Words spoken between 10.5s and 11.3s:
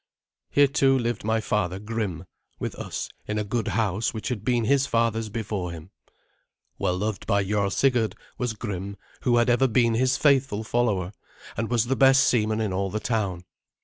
follower,